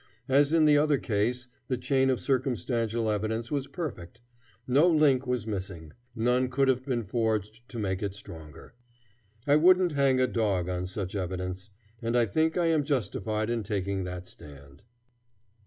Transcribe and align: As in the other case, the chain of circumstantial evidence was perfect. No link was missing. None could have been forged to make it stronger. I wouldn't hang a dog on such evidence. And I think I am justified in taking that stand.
As 0.29 0.51
in 0.51 0.65
the 0.65 0.79
other 0.79 0.97
case, 0.97 1.47
the 1.67 1.77
chain 1.77 2.09
of 2.09 2.19
circumstantial 2.19 3.07
evidence 3.11 3.51
was 3.51 3.67
perfect. 3.67 4.19
No 4.67 4.87
link 4.87 5.27
was 5.27 5.45
missing. 5.45 5.93
None 6.15 6.49
could 6.49 6.67
have 6.69 6.83
been 6.83 7.03
forged 7.03 7.69
to 7.69 7.77
make 7.77 8.01
it 8.01 8.15
stronger. 8.15 8.73
I 9.45 9.57
wouldn't 9.57 9.91
hang 9.91 10.19
a 10.19 10.25
dog 10.25 10.67
on 10.67 10.87
such 10.87 11.13
evidence. 11.13 11.69
And 12.01 12.17
I 12.17 12.25
think 12.25 12.57
I 12.57 12.65
am 12.65 12.83
justified 12.83 13.51
in 13.51 13.61
taking 13.61 14.03
that 14.05 14.25
stand. 14.25 14.81